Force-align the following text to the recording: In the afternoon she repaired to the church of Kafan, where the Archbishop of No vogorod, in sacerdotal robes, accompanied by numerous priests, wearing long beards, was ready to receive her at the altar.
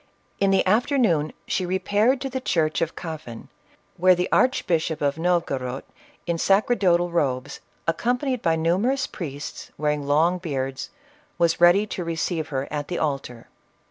In 0.39 0.49
the 0.49 0.65
afternoon 0.65 1.31
she 1.45 1.63
repaired 1.63 2.21
to 2.21 2.29
the 2.31 2.41
church 2.41 2.81
of 2.81 2.95
Kafan, 2.95 3.49
where 3.97 4.15
the 4.15 4.27
Archbishop 4.31 4.99
of 4.99 5.19
No 5.19 5.39
vogorod, 5.39 5.83
in 6.25 6.39
sacerdotal 6.39 7.11
robes, 7.11 7.59
accompanied 7.87 8.41
by 8.41 8.55
numerous 8.55 9.05
priests, 9.05 9.69
wearing 9.77 10.07
long 10.07 10.39
beards, 10.39 10.89
was 11.37 11.61
ready 11.61 11.85
to 11.85 12.03
receive 12.03 12.47
her 12.47 12.67
at 12.71 12.87
the 12.87 12.97
altar. 12.97 13.47